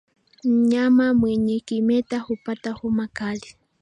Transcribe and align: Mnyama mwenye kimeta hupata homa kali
Mnyama 0.43 1.13
mwenye 1.13 1.59
kimeta 1.59 2.19
hupata 2.19 2.71
homa 2.71 3.07
kali 3.07 3.55